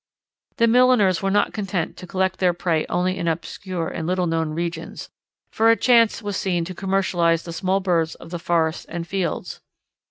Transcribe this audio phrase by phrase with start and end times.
[0.57, 4.49] The milliners were not content to collect their prey only in obscure and little known
[4.49, 5.09] regions,
[5.51, 9.61] for a chance was seen to commercialize the small birds of the forests and fields.